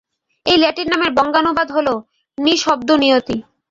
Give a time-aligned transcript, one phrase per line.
[0.45, 3.35] এই ল্যাটিন নামের বঙ্গানুবাদ হল-নিঃশব্দুনিয়তি।